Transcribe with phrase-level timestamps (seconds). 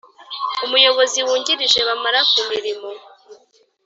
[0.65, 2.89] Umuyobozi Wungirije bamara ku mirimo